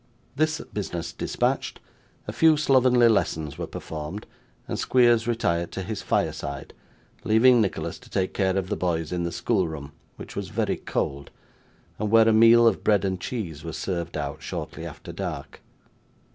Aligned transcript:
This 0.35 0.59
business 0.73 1.13
dispatched, 1.13 1.79
a 2.27 2.31
few 2.33 2.57
slovenly 2.57 3.07
lessons 3.07 3.59
were 3.59 3.67
performed, 3.67 4.25
and 4.67 4.79
Squeers 4.79 5.27
retired 5.27 5.71
to 5.73 5.83
his 5.83 6.01
fireside, 6.01 6.73
leaving 7.23 7.61
Nicholas 7.61 7.99
to 7.99 8.09
take 8.09 8.33
care 8.33 8.57
of 8.57 8.69
the 8.69 8.75
boys 8.75 9.11
in 9.11 9.25
the 9.25 9.31
school 9.31 9.67
room, 9.67 9.91
which 10.15 10.35
was 10.35 10.49
very 10.49 10.77
cold, 10.77 11.29
and 11.99 12.09
where 12.09 12.27
a 12.27 12.33
meal 12.33 12.65
of 12.65 12.83
bread 12.83 13.05
and 13.05 13.21
cheese 13.21 13.63
was 13.63 13.77
served 13.77 14.17
out 14.17 14.41
shortly 14.41 14.87
after 14.87 15.11
dark. 15.11 15.61